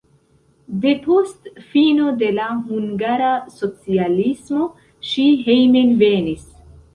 [0.85, 4.65] Depost fino de la hungara socialismo
[5.11, 6.51] ŝi hejmenvenis.